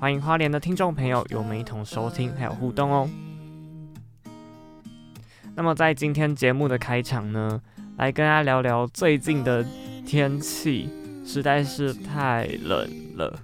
[0.00, 3.06] 欢迎花莲的听众朋友与我们一同收听还有互动哦。
[5.54, 7.60] 那么在今天节目的开场呢，
[7.98, 9.62] 来跟大家聊聊最近的
[10.06, 10.88] 天气，
[11.22, 13.38] 实在是太冷了。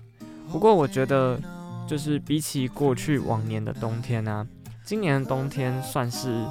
[0.51, 1.39] 不过我觉得，
[1.87, 4.47] 就是比起过去往年的冬天呢、啊，
[4.83, 6.43] 今年的冬天算是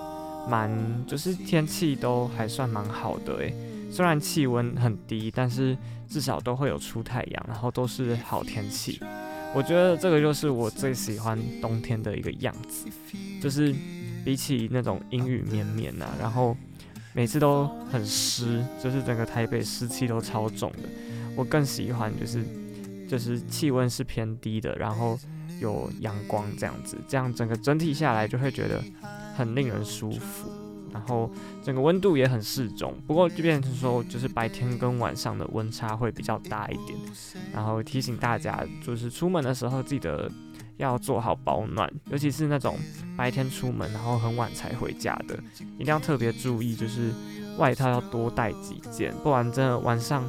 [0.47, 0.69] 蛮，
[1.07, 3.51] 就是天气都还算蛮好的诶。
[3.89, 5.75] 虽然气温很低，但是
[6.07, 9.01] 至少都会有出太阳，然后都是好天气。
[9.55, 12.85] 我觉得这个就是我最喜欢冬天的一个样子，
[13.41, 13.73] 就是
[14.25, 16.55] 比起那种阴雨绵绵呐，然后
[17.13, 20.89] 每次都很湿，就是整个台北湿气都超重的。
[21.37, 22.43] 我更喜欢就是
[23.07, 25.17] 就是气温是偏低的，然后
[25.61, 28.83] 有阳光这样子，这样整个整体下来就会觉得
[29.37, 30.49] 很令人舒服。
[30.95, 31.29] 然后
[31.61, 36.97] 整个温度也很适中，不过就变成说，就是白天跟晚上的温差会比较大一点。
[37.53, 40.31] 然后提醒大家，就是出门的时候记得
[40.77, 42.77] 要做好保暖，尤其是那种
[43.17, 45.37] 白天出门然后很晚才回家的，
[45.77, 47.11] 一定要特别注意，就是
[47.57, 50.23] 外套要多带几件，不然真的晚上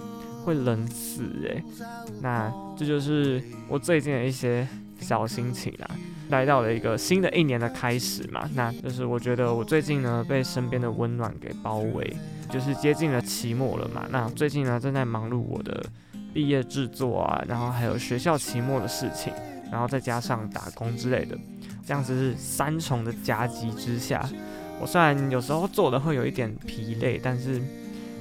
[0.45, 1.63] 会冷死诶。
[2.21, 4.67] 那这就是我最近的一些
[4.99, 5.89] 小心情啦。
[6.29, 12.17] 来到了一个新的一年的开始嘛，那就是我觉得我最近呢被身边的温暖给包围，
[12.51, 14.07] 就是接近了期末了嘛。
[14.11, 15.85] 那最近呢正在忙碌我的
[16.35, 19.33] 毕业制作啊，然后还有学校期末的事情，
[19.71, 21.39] 然后再加上打工之类的，
[21.87, 24.29] 这样子是三重的夹击之下，
[24.81, 27.63] 我虽然有时候做的会有一点疲累，但是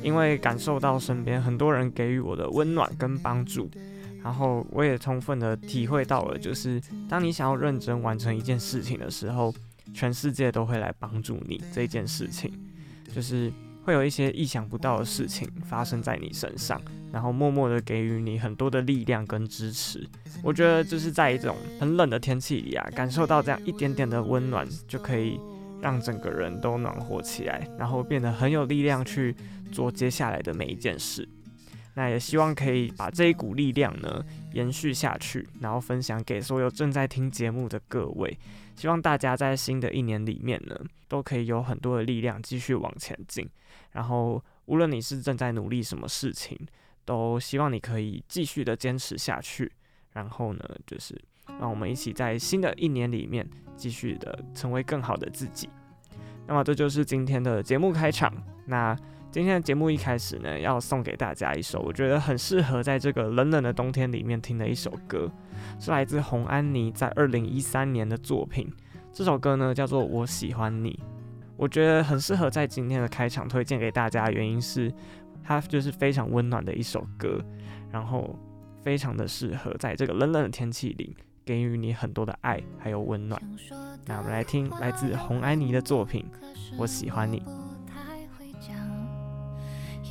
[0.04, 3.68] 因为感受到身边很多人给予我的温暖跟帮助。
[4.26, 9.54] 然后我也充分的体会到了，就是当你想要认真完成一件事情的时候，
[9.94, 12.52] 全世界都会来帮助你这件事情，
[13.14, 13.54] 就是
[13.84, 16.82] 会有一些意想不到的事情发生在你身上，
[17.12, 20.04] 然后默默的给予你很多的力量跟支持。
[20.42, 25.40] 我觉得就是在一种很冷的天气里啊，感受到这样一点点的温暖，就可以
[25.80, 29.36] 让整个人都暖和起来，然后变得很有力量去
[29.72, 31.30] 做接下来的每一件事。
[31.96, 34.24] 那也希望可以把这一股力量呢
[34.54, 38.38] 延续下去，然后分享给所有正在听节目的各位。
[38.76, 43.50] 希望大家在新的一年里面呢，都可以有很多的力量继续往前进。
[43.94, 46.60] 然后，无论你是正在努力什么事情，
[47.06, 49.72] 都希望你可以继续的坚持下去。
[50.12, 51.18] 然后呢，就是
[51.60, 55.70] 让我们一起在新的一年里面继续的成为更好的自己。
[56.46, 58.34] 那么，这就是今天的节目开场。
[58.66, 58.94] 那。
[59.36, 65.30] 今天的节目一开始呢，要送给大家一首我觉得很适合在这个冷冷的冬天里面听的一首歌，
[65.78, 68.72] 是来自红安妮在二零一三年的作品。
[69.12, 70.92] 这首歌呢叫做《我喜欢你》，
[71.58, 74.90] 我觉得很适合在今天的开场推荐给大家，原因是
[75.44, 77.38] 它就是非常温暖的一首歌，
[77.92, 78.40] 然后
[78.84, 83.42] 非常的适合在这个冷冷的天气里给予你很多的爱还有温暖。
[84.06, 86.26] 那我们来听来自红安妮的作品
[86.78, 87.40] 《我喜欢你》。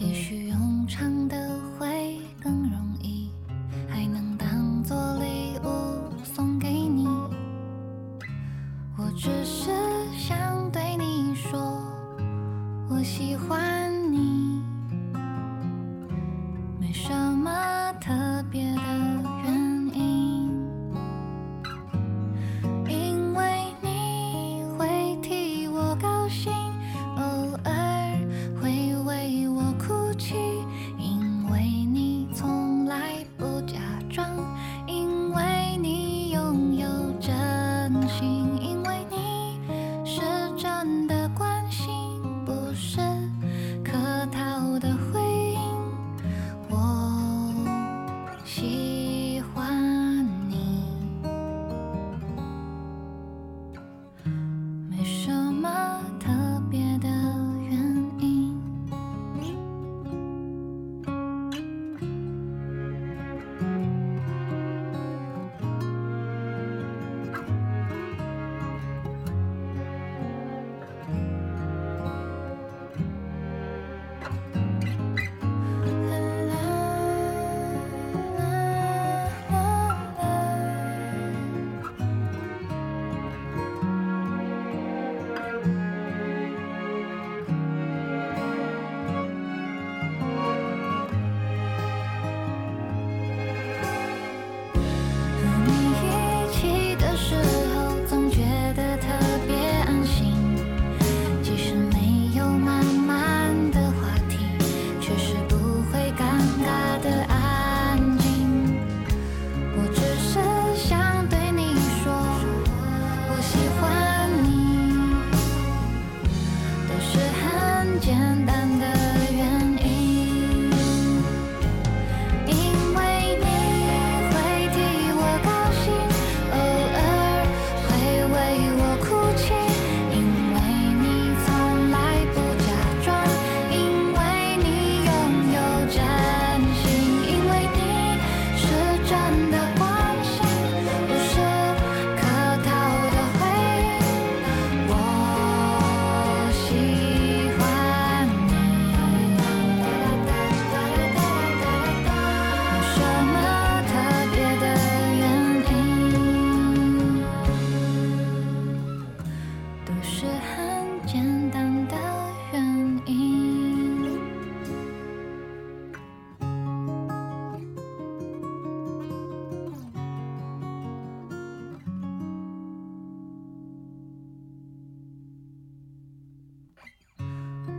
[0.01, 3.31] 也许用唱的会更容易，
[3.89, 7.07] 还能当做礼物送给你。
[8.97, 9.31] 我只。
[9.47, 9.71] 是
[10.17, 11.61] 想对你说，
[12.89, 14.63] 我喜欢你，
[16.81, 18.13] 没什么特
[18.51, 19.34] 别的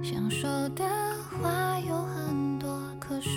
[0.05, 0.85] 想说的
[1.41, 3.29] 话有很多，可是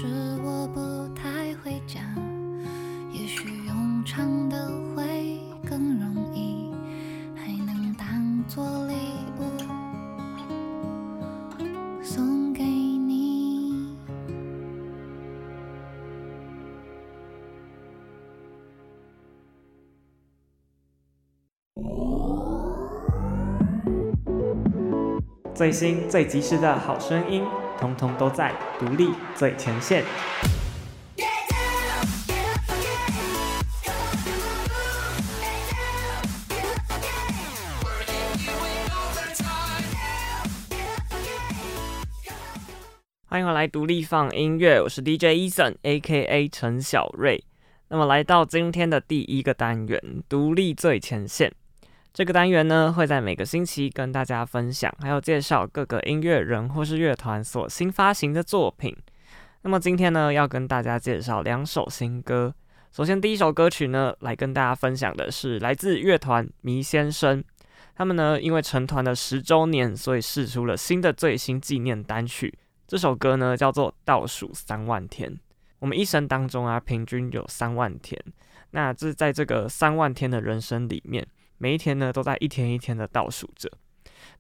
[25.59, 27.45] 最新最及时的好声音，
[27.81, 30.05] 通通都在独立最前线。
[43.27, 46.49] 欢迎回来独立放音乐，我是 DJ Eason，A.K.A.
[46.51, 47.43] 陈小瑞。
[47.89, 51.53] 那么来到今天的第一个单元，独立最前线。
[52.13, 58.97] 这个单元呢，会在每个星期跟大家分享，还有介绍各个音乐人或是乐团所新发行的作品。
[59.63, 62.53] 那么今天呢，要跟大家介绍两首新歌。
[62.91, 67.45] 首先，第一首歌曲呢，来跟大家分享的是来自乐团迷先生。
[67.95, 72.53] 他们呢，因为成团的十周年，所以试出了新的最新纪念单曲。
[72.87, 75.31] 这首歌呢，叫做《倒数三万天》。
[75.79, 78.21] 我们一生当中啊，平均有三万天。
[78.71, 81.25] 那这在这个三万天的人生里面。
[81.59, 83.71] 每一天呢，都在一天一天的倒数着。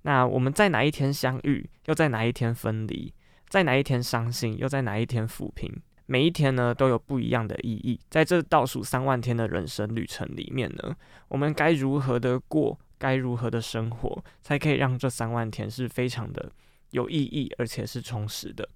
[0.02, 3.12] 那我们在哪一天相遇，又在哪一天分离？
[3.48, 5.70] 在哪一天伤心，又在哪一天抚平？
[6.06, 8.00] 每一天呢，都有不一样的意义。
[8.08, 10.96] 在这倒数三万天的人生旅程里面呢，
[11.28, 12.78] 我们该如何的过？
[13.00, 16.50] 该如何的生活，才可以让这三万天是非常的
[16.90, 18.68] 有意义，而且是充实的？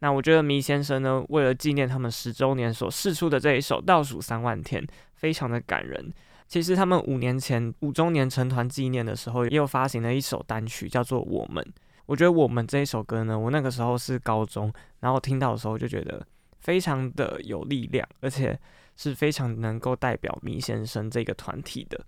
[0.00, 4.82] 那我觉得迷先生呢，为了纪念他们十周年所试出的这一首《倒数三万天》，
[5.14, 6.12] 非常的感人。
[6.52, 11.64] 其实他们五年前五周年成团纪念的时候，也有发行了一首单曲，叫做《我们》。
[12.04, 16.22] 我觉得《我们》这一首歌呢，我那个时候是高中，然后听到的时候就觉得
[16.60, 18.60] 非常的有力量，而且
[18.96, 21.98] 是非常能够代表麋先生这个团体的。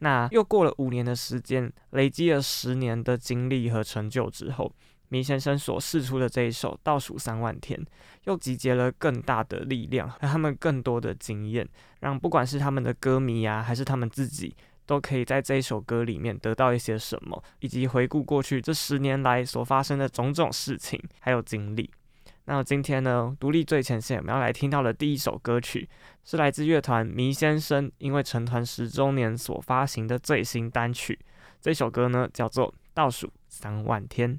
[0.00, 4.70] 那又过了五年的时间，累积了十年的经历和成就之后，
[5.08, 7.78] 迷先生所试出的这一首《倒数三万天》，
[8.24, 11.68] 又集结了更大的力量和他们更多的经验，
[12.00, 14.54] 让不管是他们的歌迷啊，还是他们自己，
[14.86, 21.90] 都可以在这一首歌里面得到一些什么，以及回顾过去这十年来所发生的种种事情，还有经历。
[22.46, 25.88] 那今天呢，独立最前线我们要来听到的第一首歌曲，
[26.24, 31.18] 是来自乐团迷先生因为成团十周年所发行的最新单曲。
[31.62, 34.34] 这首歌呢，叫做《倒数三万天》。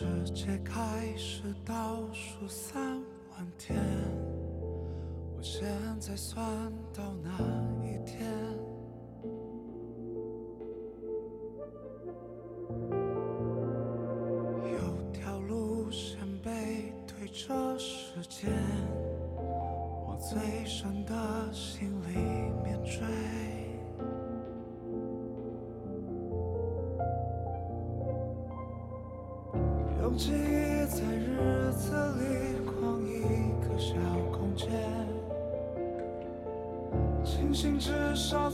[0.00, 2.82] 世界开始倒数三
[3.32, 3.78] 万天，
[5.36, 5.62] 我现
[6.00, 6.42] 在算
[6.90, 7.38] 到哪
[7.84, 8.26] 一天？
[14.72, 18.50] 有条路线背对着时间，
[20.06, 22.16] 往最深的心里
[22.64, 23.49] 面追。
[30.10, 30.32] 用记
[30.88, 33.20] 在日子里框一
[33.62, 33.94] 个小
[34.32, 34.68] 空间，
[37.24, 38.50] 清醒至少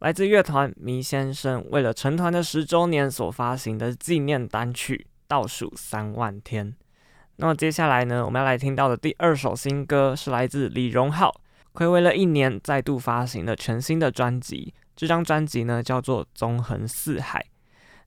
[0.00, 6.72] 来自乐团迷先生为了成团的十周年所发行的纪念单曲《倒数三万天》。
[7.36, 11.40] 那么接下来呢，我们要来听到的第二首新歌是来自李荣浩，
[11.74, 14.72] 暌违了一年再度发行了全新的专辑。
[14.94, 17.40] 这张专辑呢叫做《纵横四海》。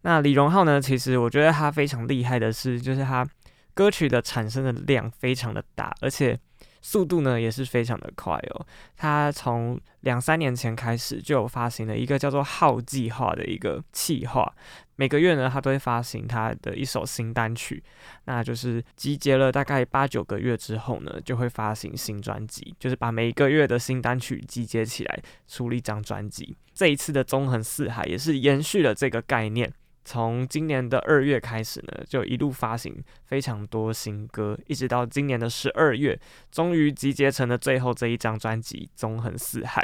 [0.03, 3.27] 那李荣浩呢，其实我觉得他非常厉害的是，就是他
[3.74, 6.39] 歌曲的产生的量非常的大，而且。
[6.81, 8.65] 速度呢也是非常的快哦。
[8.97, 14.53] 他从两三年前开始就有发行了一个叫做“号计划”的一个企划，
[14.95, 17.83] 每个月呢他都会发行他的一首新单曲，
[18.25, 26.57] 那就是集结了大概八九个月之后呢，就会发行新专辑，就是把每一个月的新单曲集结起来出了一张专辑。
[26.73, 29.71] 这一次的纵横四海也是延续了这个概念。
[30.03, 36.20] 从今年的二月开始呢，就一路发行非常多新歌，一直到今年的十二月，
[36.51, 39.81] 终于集结成了最后这一张专辑《纵横四海》。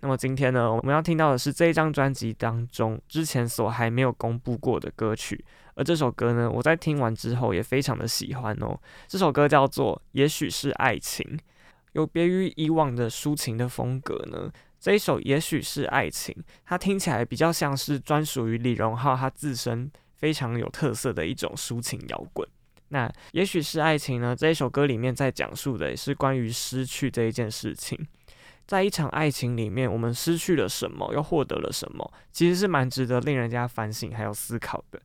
[0.00, 8.78] 那么今天呢，我们要听到的是这一张专辑当中之前所还没有公布过的歌曲，而这首歌呢，我在听完之后也非常的喜欢哦。
[9.08, 11.26] 这首歌叫做《也许是爱情》，
[11.94, 14.52] 有别于以往的抒情的风格呢。
[14.80, 22.48] 这一首也许是爱情，它听起来比较像是专属于李荣浩他自身非常有特色的一种抒情摇滚。
[22.90, 24.34] 那也许是爱情呢？
[24.34, 27.98] 这一首歌里面在讲述的也是关于失去这一件事情，
[28.66, 35.00] 在一场爱情里面，我们失去了什么，又获得了什么，其实是蛮值得令人家反省还有思考的。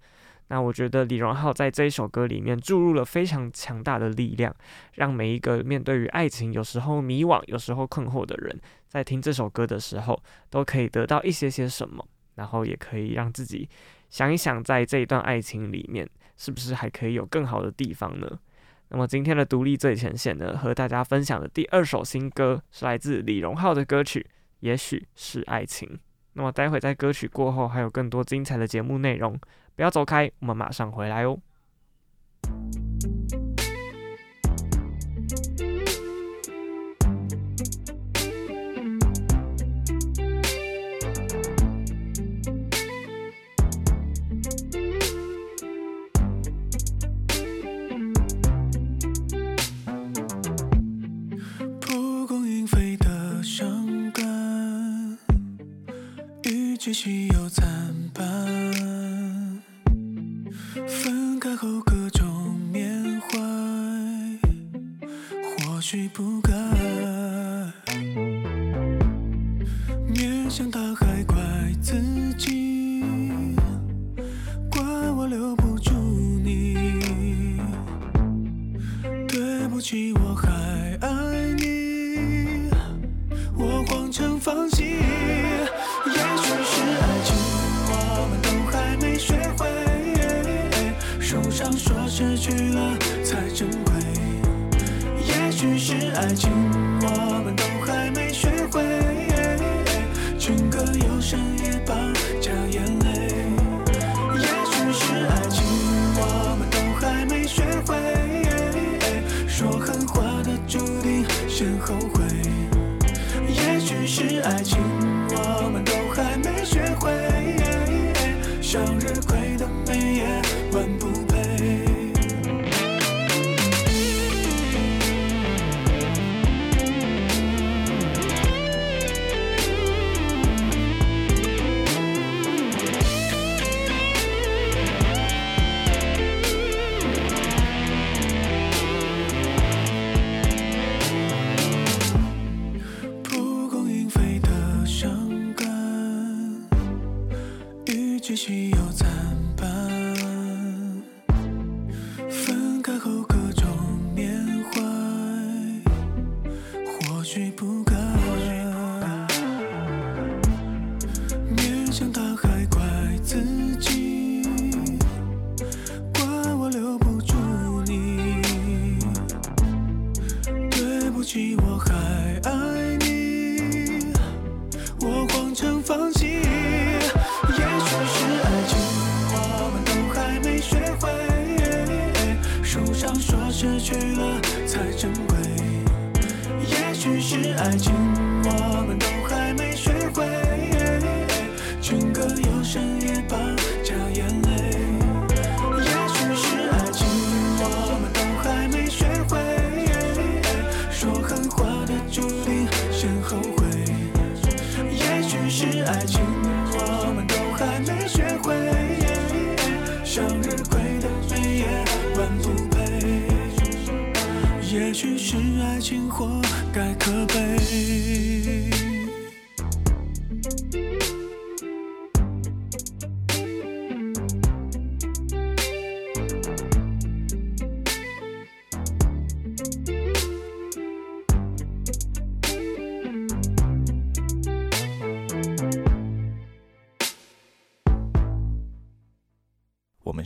[0.47, 4.55] 那我觉得李荣浩在这一首歌里面注入了非常强大的力量，
[4.93, 8.61] 让每一个面对于爱情有时候迷惘、有时候困惑的人，
[8.93, 10.21] 在听这首歌的时候，
[10.51, 13.67] 都可以得到一些些什么，然后也可以让自己
[14.11, 16.07] 想一想，在这一段爱情里面，
[16.37, 18.39] 是不是还可以有更好的地方呢？
[18.89, 24.19] 那么今天的独立最前线呢，和大家分享的第二首新歌是来自李荣浩的歌曲
[24.59, 25.89] 《也许是爱情》。
[26.33, 29.35] 那么待会在歌曲过后，还有更多精彩的节目内容。
[29.75, 31.39] 不要走开，我们马上回来哦。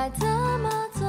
[0.00, 1.06] 该怎么做？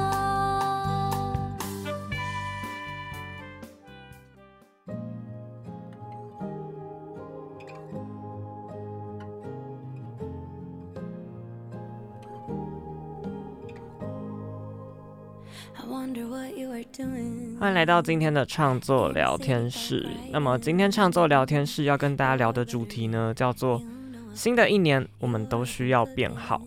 [17.58, 20.06] 欢迎来到今天的创作聊天室。
[20.30, 23.80] 那么今天创作聊天室要跟大家聊的主题呢，叫做
[24.34, 26.60] 新的一年我们都需要变好。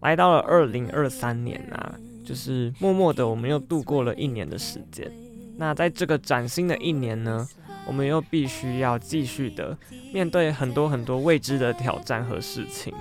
[0.00, 5.10] 来到了二零二三年啊，就是默默的我们又度过了一年的时间。
[5.56, 7.46] 那在这个崭新的一年呢，
[7.86, 9.76] 我们又必须要继续的
[10.12, 12.94] 面对很多很多未知的挑战和事情。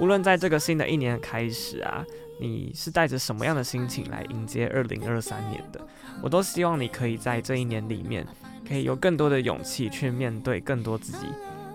[0.00, 2.04] 无论在这个新的一年开始啊。
[2.38, 5.80] 你是带着什么样的心情来迎接二零二三年的？
[6.22, 8.26] 我都希望你可以在这一年里面，
[8.68, 11.26] 可以有更多的勇气去面对更多自己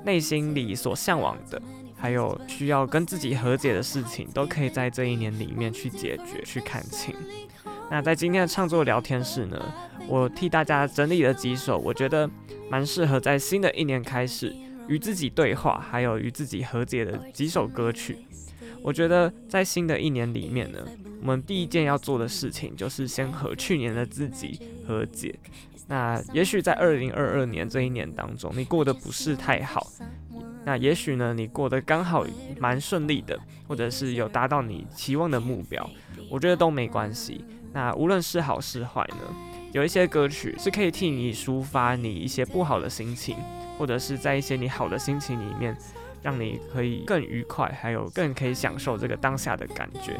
[0.05, 1.59] 内心里所向往的，
[2.01, 7.13] 还有需要跟自己和解的事情，都可以在这一年里面去解决、去看清。
[7.91, 9.73] 那在今天的创作聊天室呢，
[10.07, 12.27] 我替大家整理了几首我觉得
[12.69, 14.51] 蛮适合在新的一年开始
[14.87, 18.17] 与自己对话，还有与自己和解的几首歌曲。
[18.81, 20.79] 我觉得在新的一年里面呢，
[21.21, 25.35] 我们第一件要做的事情就是先和去年的自己和解。
[25.87, 29.85] 那也许在二零二二年这一年当中，你过得不是太好，
[30.65, 32.25] 那也许呢，你过得刚好
[32.59, 35.89] 蛮顺利的，或者是有达到你期望的目标，
[36.29, 37.43] 我觉得都没关系。
[37.73, 39.35] 那无论是好是坏呢，
[39.73, 43.35] 有一些歌曲是可以替你抒发你一些不好的心情，
[43.77, 45.75] 或者是在一些你好的心情里面。
[46.23, 50.19] 让你可以更愉快，还有更可以享受这个当下的感觉。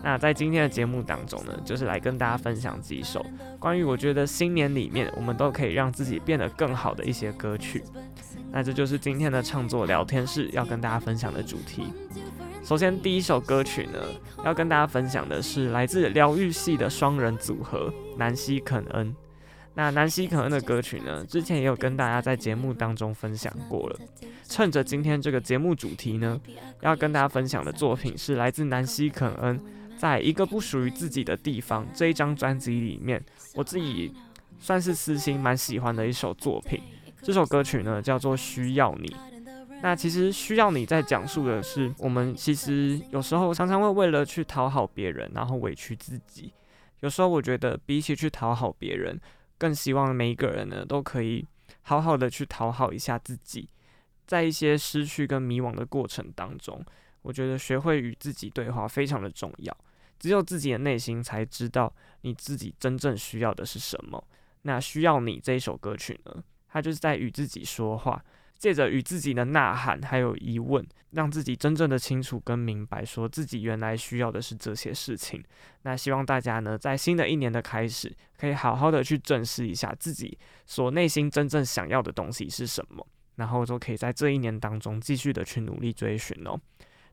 [0.00, 3.26] 那在今天的节目当中呢，就是来跟大家分享几首
[3.58, 7.82] 关于我觉得新年里面我们都可以让自己变得更好的一些歌曲。
[8.54, 11.82] 那这就是今天的创作聊天室要跟大家分享的主题。
[12.62, 13.98] 首先第一首歌曲呢，
[14.44, 19.12] 要跟大家分享的是来自疗愈系的双人组合南希肯恩。
[19.74, 23.98] 那南希肯恩的歌曲呢，之前也有跟大家在节目当中分享过了。
[24.48, 26.40] 趁着今天这个节目主题呢，
[26.80, 29.60] 要跟大家分享的作品是来自南希肯恩
[29.98, 33.20] 在一个不属于自己的地方这一张专辑里面，
[33.56, 34.14] 我自己
[34.60, 36.80] 算是私心蛮喜欢的一首作品。
[37.24, 39.08] 这首歌曲呢叫做《需要你》。
[39.82, 46.52] 那其实《需要你》在讲述的是我们其实有时候常常会为了去讨好别人，然后委屈自己。
[47.00, 49.18] 有时候我觉得比起去讨好别人，
[49.56, 51.46] 更希望每一个人呢都可以
[51.82, 53.68] 好好的去讨好一下自己。
[54.26, 56.84] 在一些失去跟迷惘的过程当中，
[57.22, 59.76] 我觉得学会与自己对话非常的重要。
[60.18, 64.22] 只有自己的内心才知道你自己真正需要的是什么。
[64.62, 66.42] 那需要你这一首歌曲呢，
[66.74, 68.20] 他就是在与自己说话，
[68.58, 75.40] 借着与自己的呐喊还有疑问，让自己真正的清楚跟明白，说自己原来需要的是这些事情。
[75.82, 83.06] 那希望大家呢，在新的一年的开始，可以好好的去正视一下自己所内心真正想要的东西是什么。
[83.36, 86.60] 然后就可以在这一年当中继续的去努力追寻哦。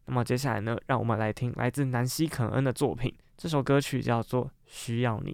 [0.06, 5.34] 那么接下来呢，让我们来听来自南希肯恩的作品，这首歌曲叫做《需要你》。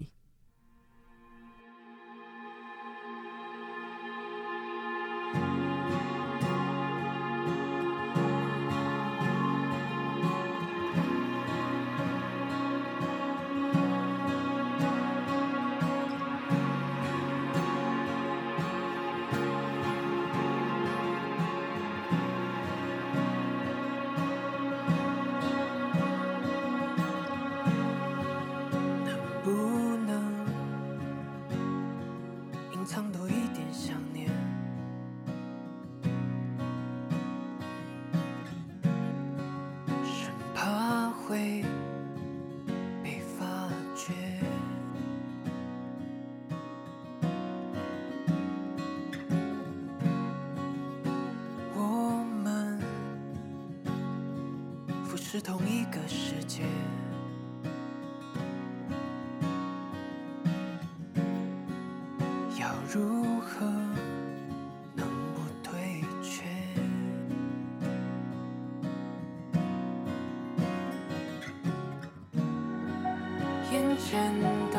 [73.70, 74.32] 眼前
[74.70, 74.78] 的，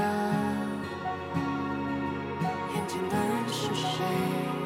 [2.73, 4.58] 眼前的人是谁？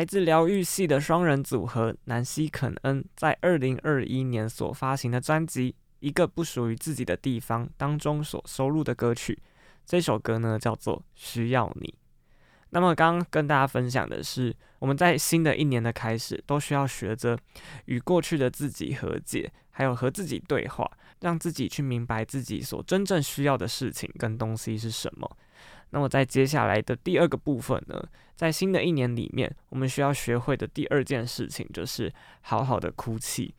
[0.00, 9.38] 来自疗愈系的双人组合南希肯恩在二零二一年所发行的专辑《一个不属于自己的地方》当中所收录的歌曲。
[9.84, 11.88] 这首歌呢叫做《需要你》。
[12.70, 17.38] 那么刚刚跟大家分享的是，我们在新的一年的开始，都需要学着
[17.84, 25.30] 与过去的自己和解，还有和自己对话，让自己去明白自己所真正需要的事情跟东西是什么。
[25.90, 28.02] 那么在接下来的第二个部分呢，
[28.36, 33.54] 在新的一年里面，我们需要学会的第二件事情就是好好的哭泣。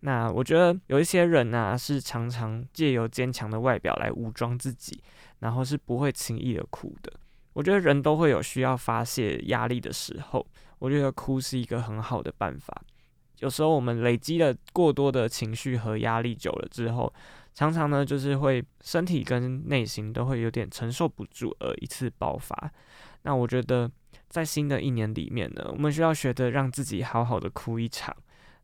[0.00, 5.00] 那我觉得有一些人呢、是常常借由坚强的外表来武装自己，
[5.38, 7.12] 然后是不会轻易的哭的。
[7.52, 10.46] 我觉得人都会有需要发泄压力的时候，
[10.78, 12.82] 我觉得哭是一个很好的办法。
[13.38, 17.12] 有时候我们累积了过多的情绪和压力久了之后，
[17.54, 22.72] 常常呢，就是会身体跟内心都会有点承受不住而一次爆发。
[23.22, 23.90] 那我觉得
[24.28, 28.16] 在新的一年里面呢，我们需要学着让自己好好的哭一场，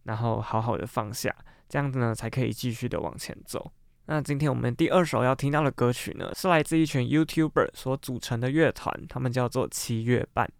[0.04, 1.34] 然后好好的放下，
[1.68, 3.70] 这样子呢，才可以继续的往前走。
[4.06, 10.50] 那今天我们第二首要听到的歌曲呢，是来自一群 YouTuber 所组成的乐团，他们叫做七月半。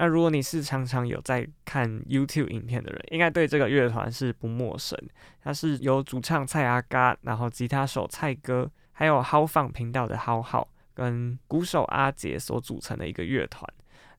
[0.00, 4.98] 那如果你是常常有在看 YouTube 影片的人，应该对这个乐团是不陌生。
[5.42, 13.70] 它是由主唱蔡阿嘎，然后吉他手蔡哥，还有豪放频道的浩浩跟鼓手阿杰所组成的一个乐团。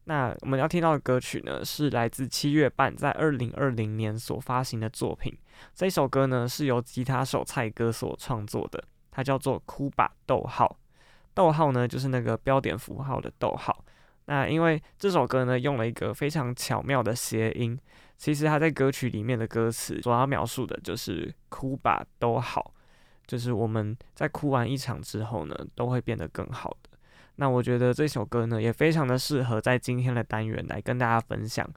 [0.03, 5.35] 那我们要听到的歌曲呢，是来自七月半在二零二零年所发行的作品。
[5.73, 10.11] 这首歌呢，是由吉他手蔡哥所创作的，它叫做《哭吧》。
[10.27, 10.77] 逗号，
[11.33, 13.83] 逗号呢，就是那个标点符号的逗号。
[14.25, 17.77] 那因为这首歌呢，用了一个非常巧妙的谐音，
[18.17, 22.73] 其实它在歌曲里面的歌词所要描述的就是“哭吧，都好”，
[23.25, 26.89] 就是我们在哭完一场之后呢，都会变得更好的。
[27.37, 31.67] 那我觉得这首歌呢，也非常的适合在今天的单元来跟大家分享。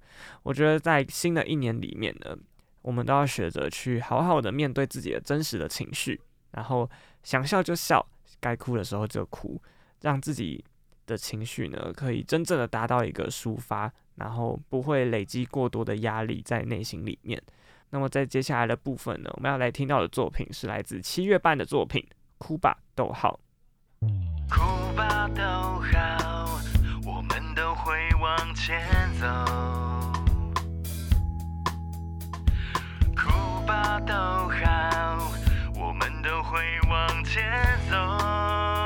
[0.43, 2.37] 我觉得在新的一年里面呢，
[2.83, 6.21] 我们都要学着去好好的面对自己的真实的情绪，
[6.53, 6.89] 然后
[7.23, 8.07] 想笑就笑，
[8.39, 9.61] 该哭的时候就哭，
[10.03, 10.63] 让自己。
[11.07, 17.43] 的情绪呢，可以真正的达到一个抒发，然后不会累积过多的压力在内心里面。
[17.90, 22.01] 那么在接下来的部分呢，我们要来听到的作品是来自七月半的作品
[22.38, 23.38] 《哭吧，逗号》。
[24.51, 26.61] 哭吧，逗号，
[27.07, 28.85] 我们都会往前
[29.21, 29.27] 走。
[33.14, 35.33] 哭吧，逗号，
[35.79, 36.59] 我们都会
[36.90, 37.43] 往前
[37.88, 38.84] 走。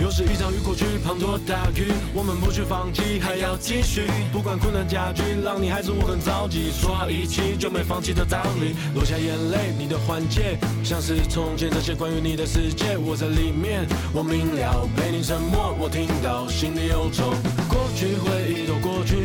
[0.00, 4.06] 又是一场雨过去，滂沱大雨，我们不去放弃，还要继续。
[4.32, 6.72] 不管困难加剧，让你还是我很着急。
[6.72, 17.34] 说好一起就没放弃的道理，落下眼泪，你的缓解，像是从前这些关于你的世界，我在里面，我明了，被你沉默，我听到心里忧愁。
[17.68, 19.16] 过去回忆都过去，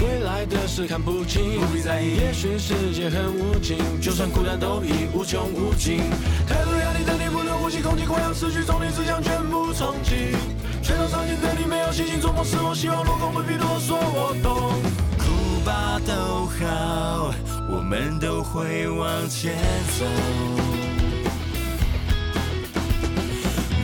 [0.00, 2.16] 未来的事看不清，不必在意。
[2.16, 6.00] 也许世界很无情，就算孤单都已无穷无尽。
[6.48, 9.70] 太多压力等你不能呼吸，空气快要失去，从你只想全部
[10.02, 14.72] 全都藏进对你没有信心，做梦是我希望落空，不必多说，我懂。
[15.18, 17.34] 哭吧，都好，
[17.70, 19.54] 我们都会往前
[19.98, 20.06] 走。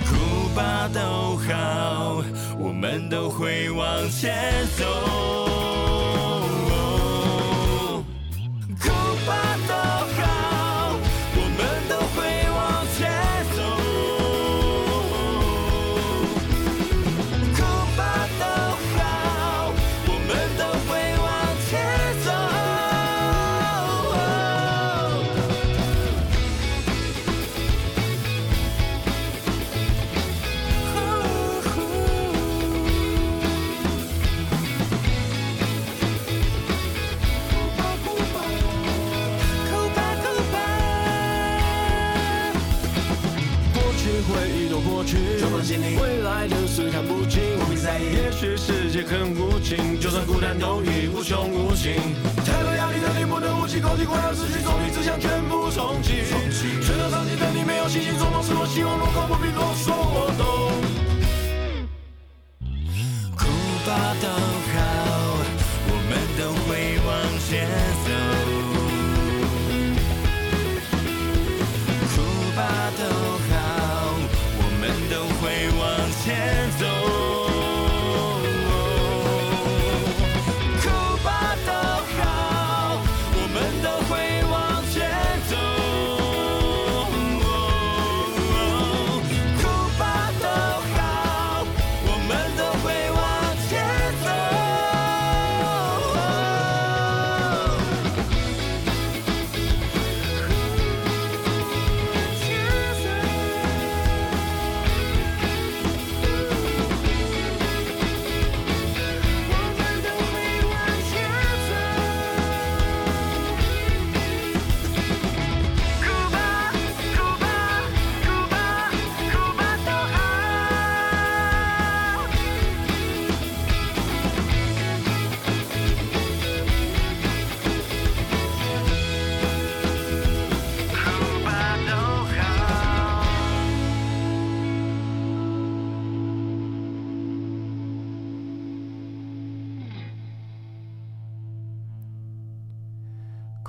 [0.06, 2.22] 哭吧，都好，
[2.58, 4.32] 我们都会往前
[4.78, 5.43] 走。
[48.56, 51.94] 世界很无情，就算孤单都已无穷无尽。
[52.44, 56.22] 太多压力让你不能呼吸，空气快要失去，重力只想全部重启。
[56.84, 60.44] 全都伤心的你没有信心，做梦时我希望落空，不必多说，我懂。
[63.34, 63.46] 哭
[63.86, 64.28] 吧，都
[64.72, 64.78] 好，
[65.88, 67.10] 我们都会往
[67.48, 67.52] 前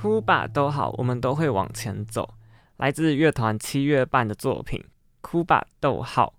[0.05, 2.35] 哭吧都好，我们都会往前走。
[2.77, 4.79] 来自乐团七月半的作品
[5.21, 6.31] 《哭吧逗号》，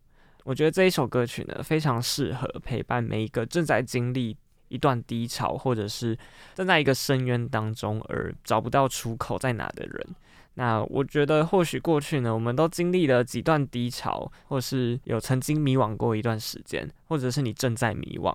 [0.45, 4.37] 我觉得这一首歌曲呢，非常适合陪伴每一个正在经历
[4.69, 6.17] 一段低潮，或者是
[6.55, 10.07] 正在一个深渊当中而找不到出口在哪的人。
[10.55, 18.33] 那我觉得，或许过去呢，我们都经历了几段低潮，或是有曾经迷惘过一段时间，或者是你正在迷惘。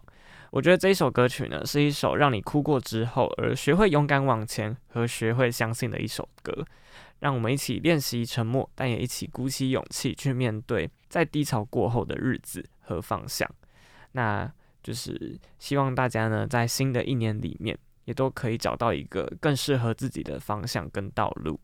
[0.52, 6.66] 我觉得这一首歌曲呢，是一首让你哭过之后而学会勇敢往前和学会相信的一首歌。
[7.20, 13.50] 让我们一起练习沉默，但也一起鼓起勇气去面对在低潮过后的日子和方向。
[14.12, 14.52] 那
[14.84, 21.58] 就是希望大家呢，在新的一年里面，也都可以找到一个更适合自己的方向跟道路。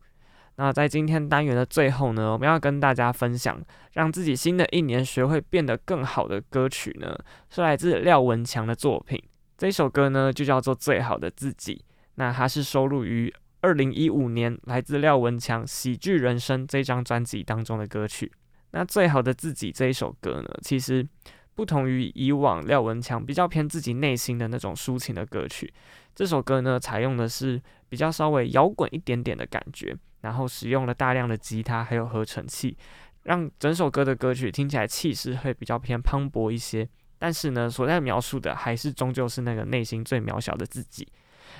[0.57, 3.59] 那在今天单元的最后呢，我们要跟大家分享，
[3.93, 7.15] 让自己新的一年学会变得更好的歌曲呢，
[7.49, 9.21] 是来自廖文强的作品。
[9.57, 11.75] 这首歌呢，就叫做《最好的自己》。
[12.15, 13.31] 那它是收录于
[13.61, 18.31] 二零一五年来自廖文强《喜剧人生》这张专辑当中的歌曲。
[18.71, 21.07] 那《最好的自己》这一首歌呢，其实
[21.53, 25.71] 不同于以往廖文强比较偏自己内心的那种抒情的歌曲，
[26.13, 29.95] 这首歌呢，采用的是比较稍微摇滚一点点的感觉。
[30.21, 32.75] 然后使用了大量的吉他，还有合成器，
[33.23, 36.89] 让整首歌的歌曲听起来气势会比较偏磅礴一些。
[37.19, 41.07] 但是呢，所在描述的还是终究是那个内心最渺小的自己。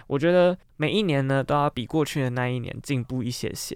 [0.07, 3.75] 我觉得每一年呢，都要比过去的那一年进步一些些，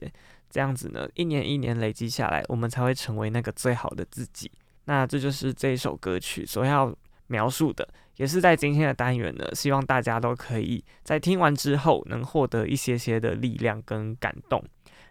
[0.50, 4.52] 这样子呢，一年一年累积下来，我们才会成为那个最好的自己。
[4.86, 6.94] 那这就是这一首歌曲所要
[7.28, 7.88] 描述的。
[8.22, 14.64] 也是在今天的单元呢，希望大家都可以在听完之后能获得一些些的力量跟感动，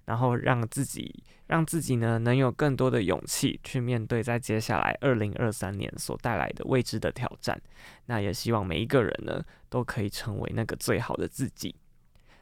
[0.05, 7.61] 然后让自己让自己呢能有更多的勇气去面对在接下来二零二三年所带来的未知的挑战。
[8.07, 11.75] 那也希望每一个人呢都可以成为那个最好的自己。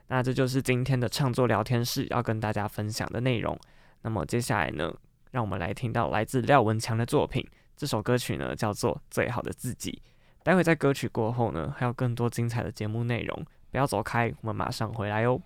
[0.09, 3.59] 那这就是今天的创作聊天室要跟大家分享的内容。
[4.03, 4.95] 那么接下来呢，
[5.31, 7.43] 让我们来听到来自廖文强的作品，
[7.75, 10.03] 这首歌曲呢叫做《最好的自己》。
[10.49, 15.39] 待会在歌曲过后呢，还有更多精彩的节目内容，不要走开，我们马上回来哦。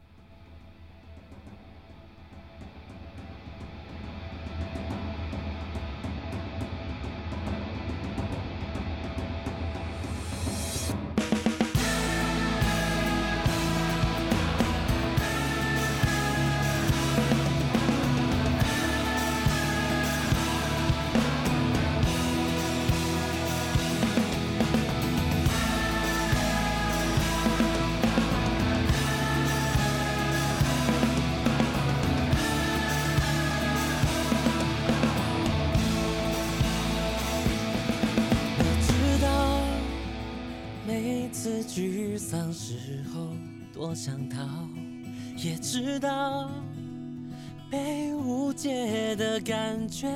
[49.32, 50.08] 的感觉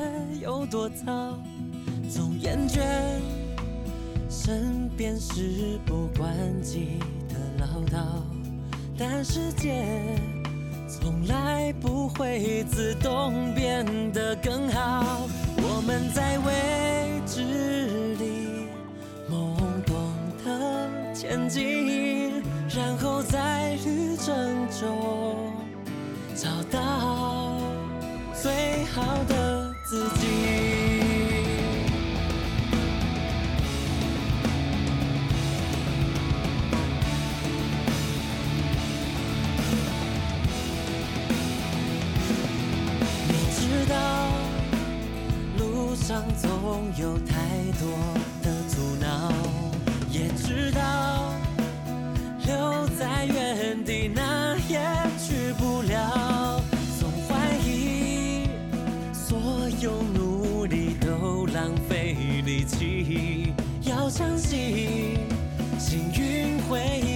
[0.42, 1.38] 有多糟。
[2.06, 2.82] 总厌倦
[4.28, 6.30] 身边事不关
[6.62, 6.98] 己
[7.30, 7.96] 的唠叨，
[8.98, 9.86] 但世界
[10.86, 15.26] 从来不会自动变得更好。
[15.56, 18.68] 我们在未知里
[19.30, 19.56] 懵
[19.86, 19.96] 懂
[20.44, 22.42] 的前进。
[22.68, 25.15] 然后在旅程中
[46.16, 46.50] 上总
[46.96, 47.36] 有太
[47.78, 47.90] 多
[48.42, 49.30] 的阻挠，
[50.10, 51.34] 也知道
[52.46, 54.80] 留在原地哪也
[55.18, 56.62] 去不了。
[56.98, 58.48] 总怀疑
[59.12, 63.52] 所有努力都浪费力气，
[63.82, 65.18] 要相信
[65.78, 67.15] 幸运会。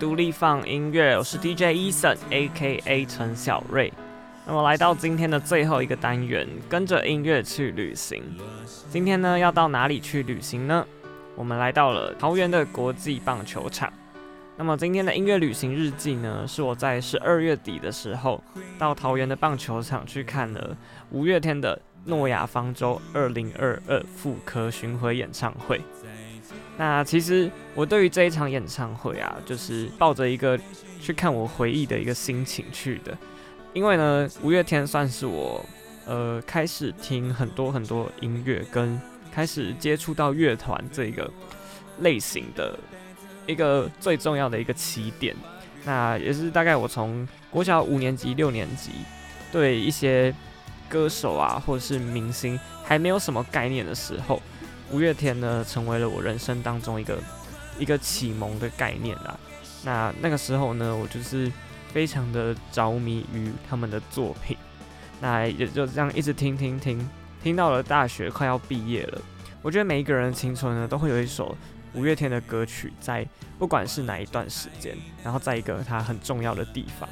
[0.00, 3.04] 独立放音乐，我是 DJ Eason，A.K.A.
[3.04, 3.92] 陈小瑞。
[4.46, 8.22] 那么来到今天的最后一个单元，跟着音乐去旅行。
[8.88, 10.86] 今天呢，要到哪里去旅行呢？
[11.36, 13.92] 我们来到了桃园的国际棒球场。
[14.56, 18.42] 那么今天的音乐旅行日记呢，是我在十二月底的时候，
[18.78, 20.74] 到桃园的棒球场去看了
[21.10, 25.78] 五月天的诺亚方舟二零二二复刻巡回演唱会。
[26.80, 30.58] 那其实我对于这一场演唱会啊，就是抱着一个
[30.98, 33.14] 去看我回忆的一个心情去的，
[33.74, 35.62] 因为呢，五月天算是我
[36.06, 38.98] 呃开始听很多很多音乐，跟
[39.30, 41.30] 开始接触到乐团这个
[41.98, 42.78] 类型的
[43.46, 45.36] 一个最重要的一个起点。
[45.84, 48.92] 那也是大概我从国小五年级、六年级
[49.52, 50.34] 对一些
[50.88, 54.40] 歌手啊或者是明星还没有什么概念的时候。
[54.92, 57.18] 五月天呢，成为了我人生当中一个
[57.78, 59.38] 一个启蒙的概念啦。
[59.84, 61.50] 那那个时候呢，我就是
[61.92, 64.56] 非常的着迷于他们的作品。
[65.20, 67.08] 那也就这样一直听听听，
[67.42, 69.22] 听到了大学快要毕业了。
[69.62, 71.56] 我觉得每一个人的青春呢，都会有一首
[71.94, 73.24] 五月天的歌曲，在
[73.58, 77.08] 不管是哪一段时间，然后在一个它很重要的地方。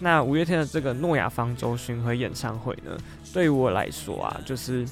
[0.00, 2.98] 那五月天的这个诺亚方舟巡回演唱会呢，
[3.32, 4.84] 对于我来说啊，就是。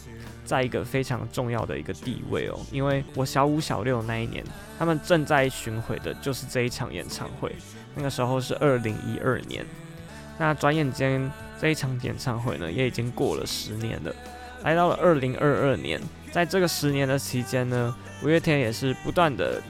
[0.51, 4.45] 在一个非常重要的一个地位哦，因为我小五小六那一年，
[4.77, 7.55] 他们正在巡回的就是这一场演唱会。
[7.95, 9.65] 那个时候是二零一二年，
[10.41, 11.31] 那转眼间
[11.61, 14.13] 这一场演唱会呢，也已经过了十年了，
[14.65, 16.01] 来到了二零二二年。
[16.33, 17.95] 在这个十年的期间呢，
[18.25, 19.63] 五月天也是不断的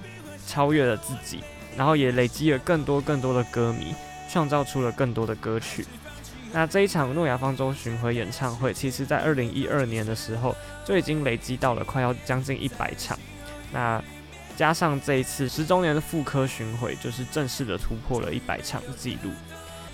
[0.46, 1.40] 超越了自己，
[1.76, 3.94] 然后也累积了更多更多的歌迷，
[4.30, 5.84] 创造出了更多的歌曲。
[6.52, 13.18] 那这一场诺亚方舟巡回演唱会，其实在二零一二年的时候就已经累积到了快要将近一百场。
[13.72, 14.02] 那
[14.56, 19.30] 加上这一次十周年的复刻巡回，就是正式的突破了一百场记录。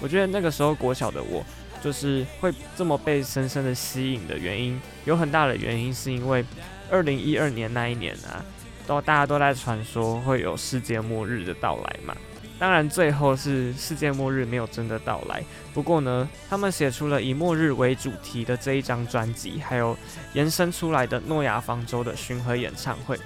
[0.00, 1.44] 我觉得那个时候国小的我，
[1.82, 6.44] 就是会这么被深深的吸引的原因，有很大的原因是因为
[6.90, 8.42] 二零一二年那一年啊，
[8.86, 12.16] 都大家都在传说会有世界末日的到来嘛。
[12.58, 15.44] 当然，最后是世界末日没有真的到来。
[15.74, 19.94] 不过呢，他们写出了以末日为主题的这一张专辑，还有
[20.32, 23.18] 延伸出来的诺亚方舟的巡回演唱会，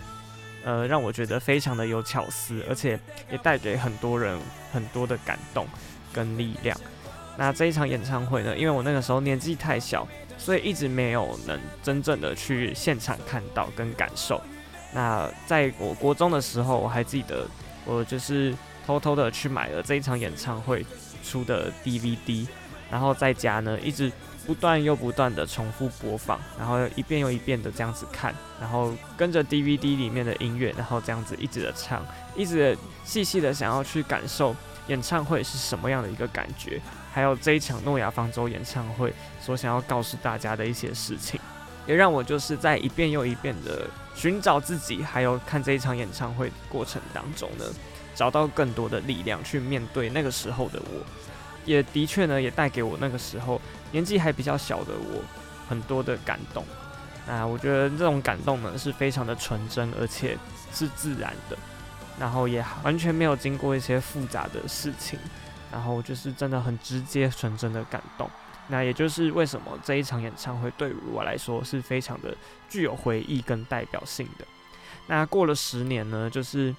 [0.64, 2.98] 呃，让我觉得非常的有巧思，而且
[3.30, 4.36] 也带给很多人
[4.72, 5.64] 很多的感动
[6.12, 6.76] 跟力量。
[7.36, 10.04] 那这一场演唱会呢，因为我那个时候年纪太小，
[10.36, 14.42] 所以一直没有能真正的去现场看到跟感受。
[14.92, 17.46] 那在我国中的时候，我还记得
[17.84, 18.52] 我就是。
[18.86, 20.84] 偷偷的去买了这一场演唱会
[21.22, 22.46] 出的 DVD，
[22.90, 24.10] 然后在家呢一直
[24.46, 32.04] 不断又不断的重复播放，然后一遍又一遍的这样子看，然后跟着 DVD 里面的音乐，然后这样子一直的唱，
[32.34, 34.56] 一直细细的想要去感受
[34.88, 36.80] 演唱会是什么样的一个感觉，
[37.12, 41.38] 还有这一场诺亚方舟演唱会所想要告诉大家的一些事情，
[41.86, 47.64] 也让我就是在一遍又一遍的寻找自己，还有看这一场演唱会过程当中呢。
[48.20, 51.00] 找到更多的力量去面对那个时候的我，
[51.64, 53.58] 也的确呢，也带给我那个时候
[53.92, 55.22] 年纪还比较小的我
[55.66, 56.62] 很多的感动。
[57.26, 60.36] 那我觉得这种感动呢是非常的纯真，而且
[60.70, 61.56] 是自然的，
[62.18, 65.18] 然后也完全没有经过一些复杂的事情，
[65.72, 68.28] 然后就是真的很直接纯真的感动，
[68.68, 72.36] 那也就是为什么这一场演唱会对于我来说是非常的
[72.68, 74.44] 具有回忆跟代表性的。
[75.06, 76.74] 那过了十年呢，就是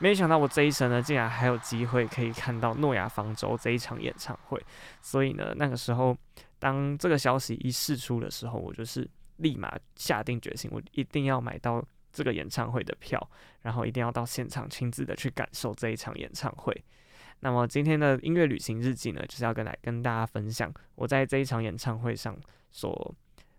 [0.00, 4.60] 没想到我这一生呢，竟然还有机会可以看到诺亚方舟这一场演唱会。
[5.02, 6.16] 所以呢，那个时候
[6.58, 13.30] 当这个消息一释出的时候，我就是立马下定决心，我一定要买到这个演唱会的票，
[13.60, 16.74] 然后一定要到现场亲自的去感受这一场演唱会。
[17.40, 22.34] 那么今天的音乐旅行日记呢，就是要跟来跟大家分享我在这一场演唱会上
[22.70, 23.14] 所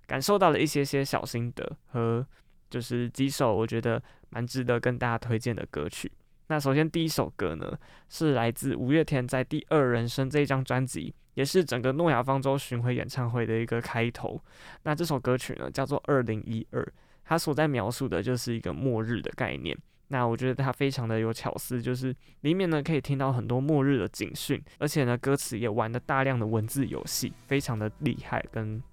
[0.07, 2.25] 感受到的一些些小心得和
[2.69, 6.11] 就是几首我觉得蛮值得跟大家推荐的歌曲。
[6.51, 7.79] 那首先第一首歌呢，
[8.09, 14.37] 是来自五月天在《第二人生》这一张专辑，也是整个诺亚方舟巡回演唱会的一个开头。
[14.83, 16.83] 那这首歌曲呢，叫做《二零一二》，
[17.23, 19.73] 它所在描述的就是一个末日的概念。
[20.09, 28.83] 那我觉得它非常的有巧思，就是里面呢可以听到很多末日的警讯，而且呢歌词也玩了大量的文字游戏，非常的厉害，跟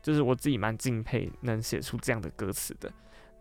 [0.00, 2.90] 就是我自己蛮敬佩能写出这样的歌词的。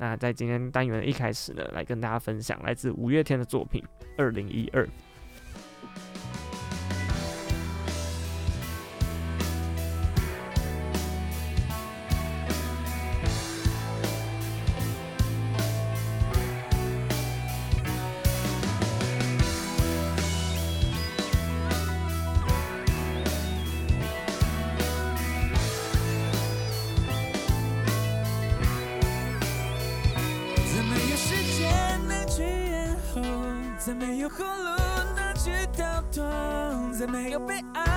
[0.01, 3.79] 那在今天单元的一开始呢，来跟大家分享来自五月天的作品
[4.17, 4.83] 《二零一二》。
[37.01, 37.90] 在没有被爱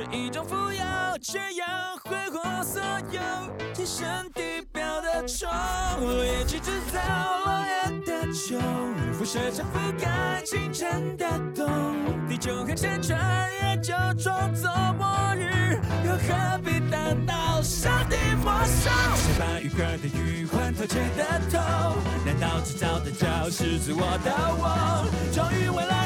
[0.00, 0.82] 是一种富有，
[1.20, 1.66] 却要
[2.04, 2.80] 挥霍所
[3.12, 3.20] 有
[3.74, 5.46] 天生地表的宠。
[6.00, 6.98] 我也去制造
[7.44, 8.58] 落叶的秋，
[9.12, 11.68] 辐射成覆盖清晨的冬。
[12.26, 13.18] 地球很旋转，
[13.60, 18.90] 也就装作末日，又何必等到上帝末梢？
[19.16, 21.58] 谁把鱼儿的鱼换偷窃的偷，
[22.24, 25.04] 难道制造的脚是自我的我？
[25.30, 25.99] 终于为了。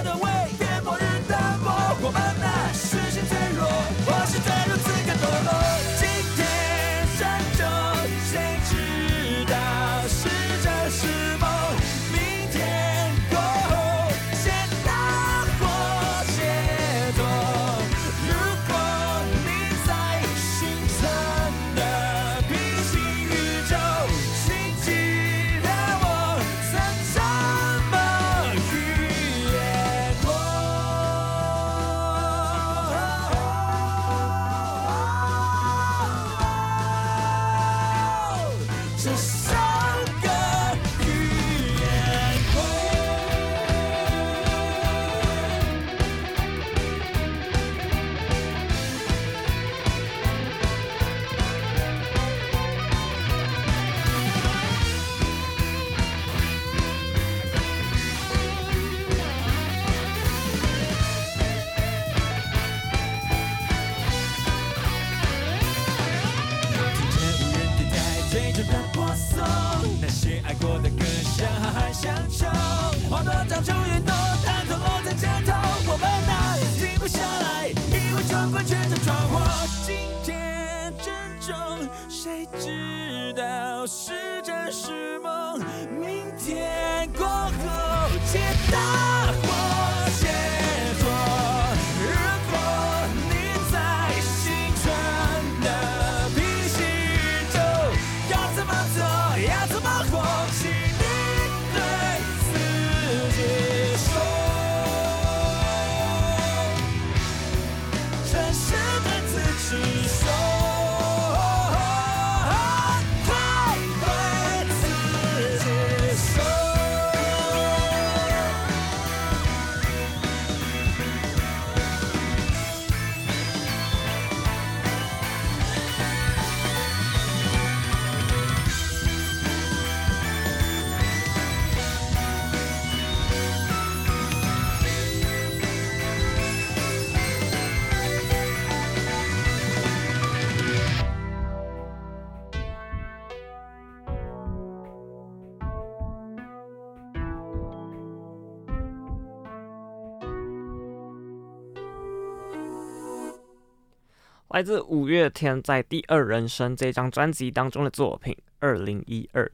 [154.54, 159.44] 来自五月天在《第二人生》这张专辑当中的作品《二零一二》。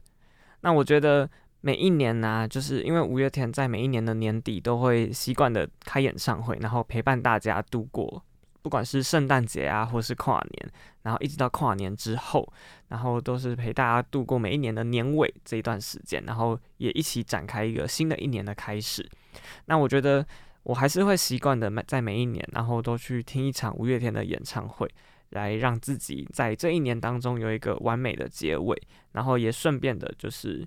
[0.61, 1.27] 那我觉得
[1.63, 8.23] 每一年呢、就是因为五月天在每一年的年底都会习惯的开演唱会，然后陪伴大家度过，
[8.61, 10.71] 不管是圣诞节啊，或是跨年，
[11.05, 12.47] 然后一直到跨年之后，
[12.89, 19.09] 然后都是陪大家度过每一年的年尾这一段时间，然后也一起展开一个新的一年的开始。
[19.65, 20.27] 那我觉得。
[20.71, 24.89] 我还是会习惯的，每在每一年，然后都去听一场五月天的演唱会，
[25.31, 30.65] 来让自己在这一年当中有一个完美的结尾，然后也顺便的，就是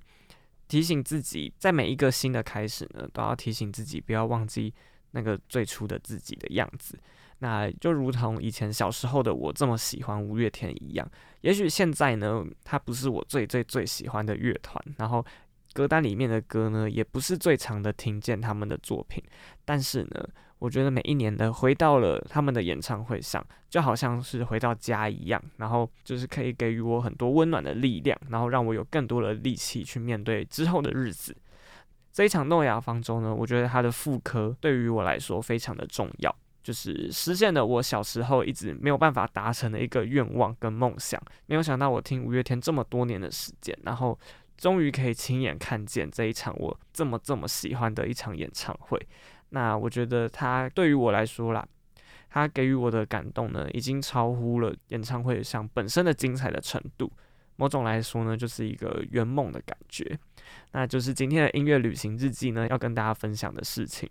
[0.67, 4.73] 提醒自己，在每一个新的开始呢，都要提醒自己不要忘记
[5.11, 6.99] 那个最初的自己的样子。
[7.39, 15.25] 那就如同以前小时候的我这么喜欢五月天一样，也许现在呢，他不是我最最最喜欢的乐团，然后。
[15.74, 19.21] 歌单里面的歌呢，也不是最常的听见他们的作品，
[19.65, 31.36] 但是呢，我觉得每一年的回到了他们的演唱会上，就好像是回到家一样，然后就是可以给予我很多温暖的力量，然后让我有更多的力气去面对之后的日子。
[32.11, 41.19] 这一场诺亚方舟呢，我觉得它的复刻对于我来说非常的重要，就是实现了我小时候一直没有办法达成的一个愿望跟梦想。
[41.47, 44.17] 没有想到我听五月天这么多年的时间，然后。
[44.57, 48.99] 终于可以亲眼看见这一场我这么这么喜欢的一场演唱会。
[49.49, 51.67] 那我觉得他对于我来说啦，
[52.29, 57.11] 他给予我的感动呢，已经超乎了演唱会上本身的精彩的程度。
[57.55, 60.17] 某种来说呢，就是一个圆梦的感觉。
[60.71, 64.09] 那就是今天的音乐旅行日记呢，要跟大家分享的事情。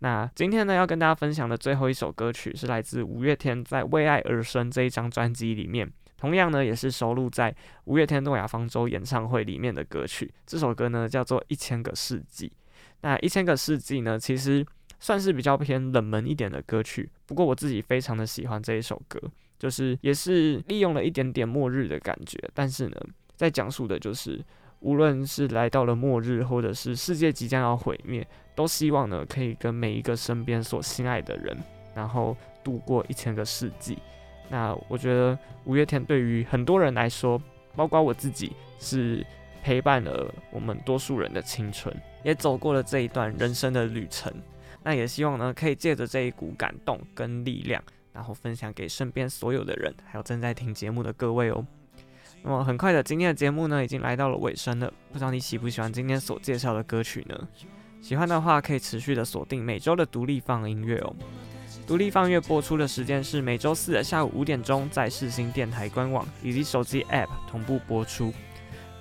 [0.00, 5.88] 那今天呢，要跟大家分享的最后一首歌曲是来自五月天在《为爱而生》这一张专辑里面。
[6.22, 7.52] 同样呢，也是收录在
[7.86, 10.32] 五月天诺亚方舟演唱会里面的歌曲。
[10.46, 12.46] 这首歌呢叫做《一千个世纪》。
[13.00, 14.64] 那一千个世纪呢，其实
[15.00, 17.10] 算是比较偏冷门一点的歌曲。
[17.26, 19.20] 不过我自己非常的喜欢这一首歌，
[19.58, 22.38] 就是也是利用了一点点末日的感觉。
[22.54, 22.96] 但是呢，
[23.34, 24.40] 在讲述的就是，
[24.78, 31.58] 无论是来到了末日，或者是世界即将要毁灭，都希望呢可以跟每一个身边所心爱的人，
[31.96, 33.98] 然后度过一千个世纪。
[34.48, 37.40] 那我觉得五月天对于很多人来说，
[37.74, 39.24] 包括我自己，是
[39.62, 44.32] 陪伴了我们多数人的青春，也走过了这一段人生的旅程。
[44.82, 47.82] 那也希望呢，可以借着这一股感动跟力量，
[48.12, 51.64] 然后分享给身边所有的人，还有正在听节目的各位哦。
[52.42, 54.92] 那么很快的，今天的节目呢，已经来到了尾声了。
[55.12, 57.48] 不知道你喜不喜欢今天所介绍的歌曲呢？
[58.00, 61.14] 喜欢的话，可以持续的锁定每周的独立放音乐哦。
[61.86, 68.32] 独立 FUN 音乐播出的时间是每周四的下午五点钟，在世新电台官网以及手机 App 同步播出。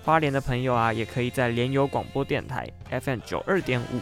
[0.04, 4.00] 花莲的朋友啊，也可以在联友广播电台 FM 九二点五，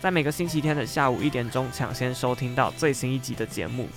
[0.00, 3.88] 在每个星期天的下午一点钟抢先收听到最新一集的节目。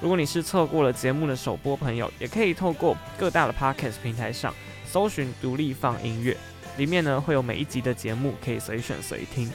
[0.00, 4.52] 如果你是错过了节目的首播朋友，也可以透过各大的 Podcast 平台上
[4.84, 6.36] 搜寻独立放音乐，
[6.76, 9.50] 里面呢会有每一集的节目可以随选随听。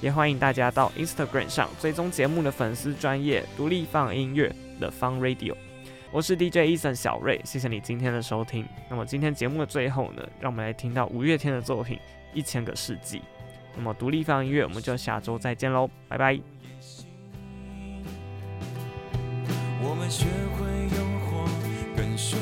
[0.00, 5.56] 也欢迎大家到 Instagram 上追踪节目的粉丝专业独立 FUN 音乐的 FUN Radio。
[6.12, 8.64] 我是 DJ Eason 小瑞，谢谢你今天的收听。
[8.88, 11.96] 那么今天节目的最后呢，让我们来听到五月天的作品
[12.32, 13.18] 《一千个世纪》。
[13.76, 16.38] 那么独立放音乐，我们就下周再见喽，拜拜。
[19.82, 20.26] 我们学
[20.56, 21.44] 会用火
[21.96, 22.36] 跟雪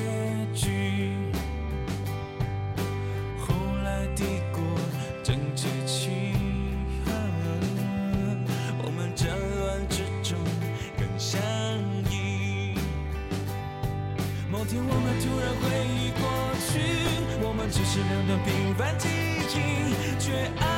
[17.69, 20.76] 只是两段平凡记忆，却爱